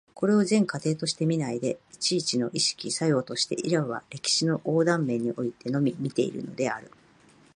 [0.15, 6.89] これを全過程として見ないで、一々の意識作用として、いわば歴史の横断面においてのみ見ているのである。